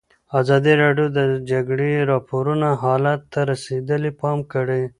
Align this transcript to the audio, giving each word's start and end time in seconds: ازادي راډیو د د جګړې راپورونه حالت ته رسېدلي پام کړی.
ازادي 0.39 0.73
راډیو 0.83 1.07
د 1.11 1.19
د 1.31 1.33
جګړې 1.51 1.91
راپورونه 2.11 2.67
حالت 2.83 3.21
ته 3.33 3.39
رسېدلي 3.51 4.11
پام 4.21 4.39
کړی. 4.53 4.81